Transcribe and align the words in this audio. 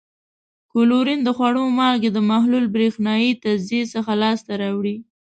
کلورین 0.71 1.19
د 1.23 1.29
خوړو 1.37 1.63
مالګې 1.77 2.09
د 2.13 2.19
محلول 2.29 2.65
برېښنايي 2.75 3.31
تجزیې 3.43 3.83
څخه 3.93 4.11
لاس 4.21 4.39
ته 4.47 4.53
راوړي. 4.61 4.95